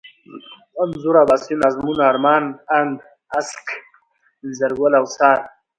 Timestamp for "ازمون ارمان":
1.67-2.43